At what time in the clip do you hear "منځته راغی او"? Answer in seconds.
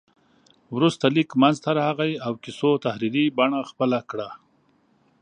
1.41-2.33